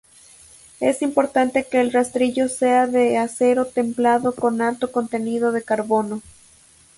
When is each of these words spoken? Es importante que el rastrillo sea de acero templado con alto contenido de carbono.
Es 0.79 1.03
importante 1.03 1.63
que 1.63 1.79
el 1.79 1.91
rastrillo 1.93 2.49
sea 2.49 2.87
de 2.87 3.19
acero 3.19 3.65
templado 3.67 4.33
con 4.33 4.59
alto 4.59 4.91
contenido 4.91 5.51
de 5.51 5.61
carbono. 5.61 6.23